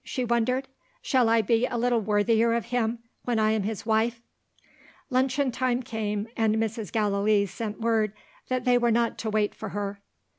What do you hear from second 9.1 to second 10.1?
to wait for her.